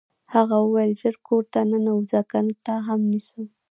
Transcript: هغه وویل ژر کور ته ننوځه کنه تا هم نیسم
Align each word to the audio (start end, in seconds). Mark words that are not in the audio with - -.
هغه 0.35 0.55
وویل 0.65 0.91
ژر 1.01 1.15
کور 1.27 1.43
ته 1.53 1.59
ننوځه 1.71 2.21
کنه 2.31 2.53
تا 2.65 2.75
هم 2.87 2.99
نیسم 3.11 3.45